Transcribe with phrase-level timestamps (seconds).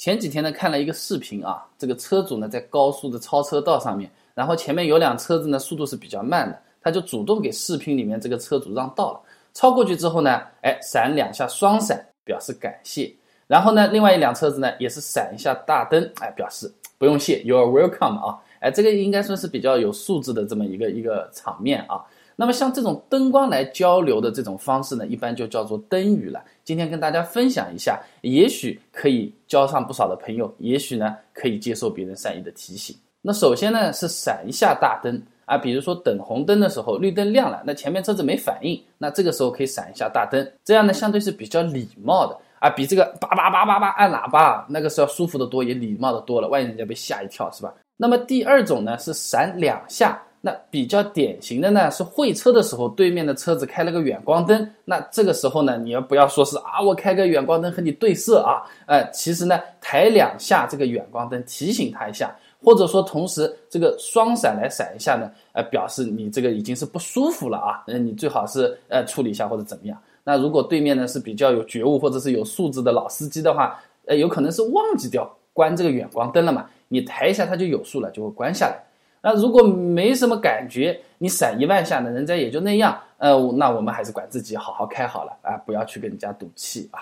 [0.00, 9.20] 前几天呢，看了一个视频啊，这个车主呢在高速的超车道上面，然后前面有辆车子呢，速度是比较慢的，他就主动给视频里面这个车主让道了。
[9.52, 13.14] 超过去之后呢，哎，闪两下双闪表示感谢。
[13.46, 22.02] 然后呢，另外一辆车子呢也是闪一下大灯，哎，表示不用谢，You're welcome 啊，哎，这个应该算是比较有素质的这么一个一个场面啊。
[22.40, 26.42] 那么像这种灯光来交流的这种方式呢，一般就叫做灯语了。
[26.64, 32.96] 今天跟大家分享一下，也许可以交上不少的朋友，也许呢可以接受别人善意的提醒。
[33.20, 47.74] 那首先呢是闪一下大灯啊，比如说等红灯的时候，绿灯亮了，那前面车子没反应，那这个时候可以闪一下大灯，这样呢相对是比较礼貌的啊，比这个叭叭叭叭叭按喇叭那个是要舒服的多，也礼貌的多了，万一人家被吓一跳是吧？
[47.98, 50.18] 那么第二种呢是闪两下。
[50.42, 58.62] 那比较典型的呢是会车的时候，对面的车子开了个远光灯，那这个时候呢，你要不要说是啊，我开个远光灯和你对射啊？
[58.86, 62.34] 呃，其实呢，抬两下这个远光灯提醒他一下，
[62.64, 69.98] 或者说同时这个双闪来闪一下呢，呃，表示你这个已经是不舒服了啊，那，你最好是呃处理一下或者怎么样。
[70.24, 78.82] 那如果对面呢是比较有觉悟或者是有素质的老司机的话，呃，有可能是忘记掉关这个远光灯了嘛，你抬一下它就有数了，就会关下来。
[79.22, 82.98] 那如果没什么感觉，你闪一万下呢，人家也就那样。
[83.18, 87.00] 呃，那我们还是管自己好好开好了啊，不要去跟人家赌气啊。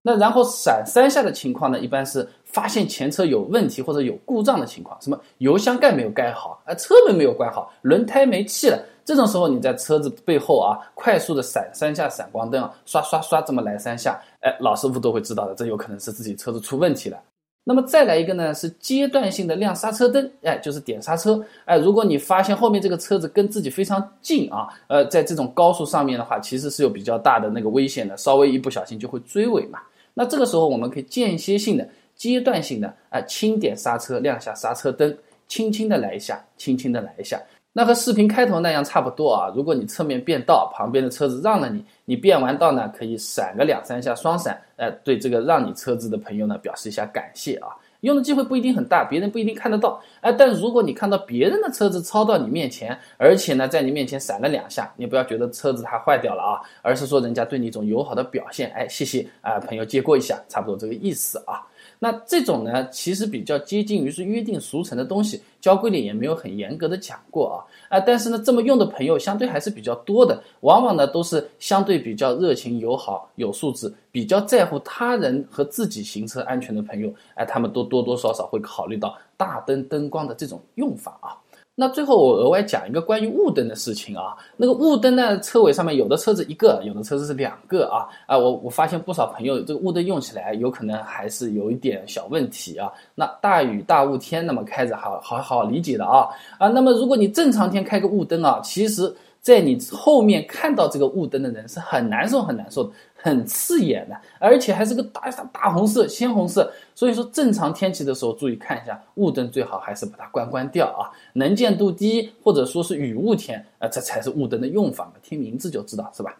[0.00, 17.18] 那然后闪三下的情况呢，一般是发现前车有问题或者有故障的情况，什么油箱盖没有盖好啊，车门没有关好，轮胎没气了，这种时候你在车子背后啊，快速的闪三下闪光灯啊，刷刷刷这么来三下，哎，老师傅都会知道的，这有可能是自己车子出问题了。
[17.64, 29.78] 那么再来一个呢，是阶段性的亮刹车灯，哎，就是点刹车，哎，如果你发现后面这个车子跟自己非常近啊，呃，在这种高速上面的话，其实是有比较大的那个危险的，稍微一不小心就会追尾嘛。
[30.14, 35.16] 那这个时候我们可以间歇性的、阶段性的啊，轻点刹车，亮下刹车灯，
[35.46, 37.40] 轻轻的来一下，轻轻的来一下。
[37.72, 39.52] 那和视频开头那样差不多啊。
[39.54, 47.68] 如果你侧面变道，旁边的车子让了你，你变完道呢，可以闪个两三下双闪，呃，对这个让你车子的朋友呢表示一下感谢啊。
[48.00, 61.62] 用的机会不一定很大，别人不一定看得到，哎，但如果你看到别人的车子超到你面前，而且呢在你面前闪了两下，你不要觉得车子它坏掉了啊，而是说人家对你一种友好的表现，哎，谢谢啊，朋友接过一下，差不多这个意思啊。
[62.02, 67.62] 那这种呢，其实比较接近于是约定俗成的东西，交规里也没有很严格的讲过啊
[67.96, 68.00] 啊！
[68.00, 81.38] 但是呢，这么用的朋友相对还是比较多的，往往呢都是相对比较热情友好、有素质、比较在乎他人和自己行车安全的朋友，哎，他们都多多少少会考虑到大灯灯光的这种用法啊。
[81.82, 92.88] 那最后我额外讲一个关于雾灯的事情啊，那个雾灯呢，车尾上面有的车子一个，有的车子是两个啊啊，我我发现不少朋友这个雾灯用起来有可能还是有一点小问题啊。
[93.16, 99.12] 那大雨大雾天，那么开着好好好理解的啊啊，那么如果你正常天开个雾灯啊，其实。
[99.42, 106.72] 在你后面看到这个雾灯的人是很难受、很难受的，很刺眼的，而且还是个大大红色、鲜红色。
[106.94, 111.10] 所以说，正常天气的时候，注意看一下雾灯，最好还是把它关关掉啊。
[111.32, 115.14] 能见度低或者说是雨雾天，啊，这才是雾灯的用法嘛。
[115.24, 116.36] 听名字就知道是吧？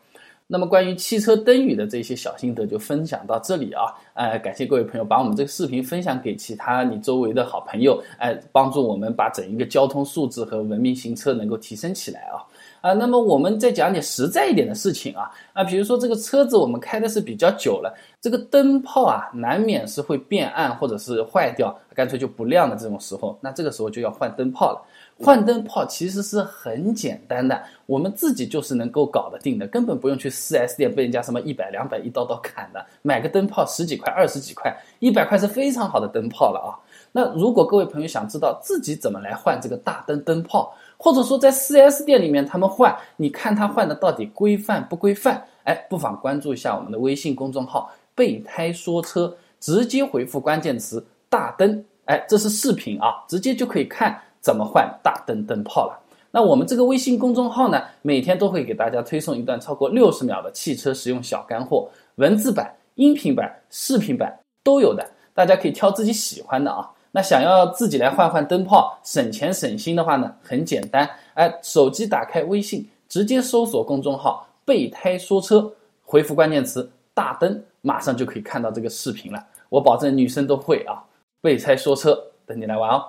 [0.46, 3.86] 那么关于汽车灯语的这些小心得就分享到这里啊。
[4.14, 12.38] 呃，感谢各位朋友把我们这个视频分享给其他你周围的好朋友，哎，帮助我们把整一个交通素质和文明行车能够提升起来啊。
[12.82, 24.82] 啊，那么我们再讲点实在一点的事情啊啊，比如说这个车子我们开的是比较久了，这个灯泡啊难免是会变暗或者是坏掉，干脆就不亮的这种时候，那这个时候就要换灯泡了。
[25.18, 36.74] 换灯泡其实是很简单的，我们自己就是能够搞得定的，根本不用去 4S 店被人家什么一百两百一刀刀砍的，买个灯泡十几块、二十几块、一百块是非常好的灯泡了啊。
[37.12, 45.42] 那如果各位朋友想知道自己怎么来换这个大灯灯泡，或者说在 4S 店里面他们换，你看他换的到底规范不规范？
[45.64, 55.98] 哎，不妨关注一下我们的微信公众号“备胎说车”，直接回复关键词“大灯”，哎，这是视频啊，直接就可以看怎么换大灯灯泡了。
[56.30, 66.90] 那我们这个微信公众号呢，每天都会给大家推送一段超过六十秒的汽车实用小干货，文字版、音频版、视频版都有的，大家可以挑自己喜欢的啊。
[67.14, 75.70] 那想要自己来换换灯泡，省钱省心的话呢，很简单，哎，手机打开微信，直接搜索公众号“备胎说车”，
[76.02, 79.46] 回复关键词“大灯”，马上就可以看到这个视频了。
[79.68, 81.04] 我保证女生都会啊，
[81.42, 83.04] 备胎说车，等你来玩哦。